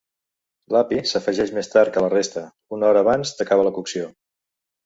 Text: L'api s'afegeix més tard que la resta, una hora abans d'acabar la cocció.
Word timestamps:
L'api 0.75 0.97
s'afegeix 1.11 1.53
més 1.57 1.69
tard 1.75 1.93
que 1.97 2.03
la 2.05 2.09
resta, 2.15 2.43
una 2.79 2.89
hora 2.91 3.07
abans 3.07 3.35
d'acabar 3.43 3.67
la 3.71 3.75
cocció. 3.77 4.13